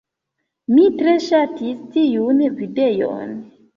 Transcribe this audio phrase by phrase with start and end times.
[0.77, 3.37] Mi tre ŝatis tiun videon.